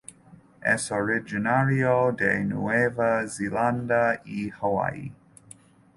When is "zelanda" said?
3.27-4.19